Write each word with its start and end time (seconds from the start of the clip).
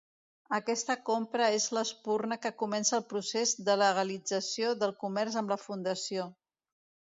Aquesta 0.57 0.93
compra 1.09 1.49
és 1.57 1.67
l'espurna 1.77 2.39
que 2.47 2.51
comença 2.63 2.97
el 2.99 3.05
procés 3.13 3.53
de 3.69 3.77
legalització 3.83 4.75
del 4.85 4.97
comerç 5.07 5.41
amb 5.45 5.57
la 5.57 5.63
Fundació. 5.69 6.29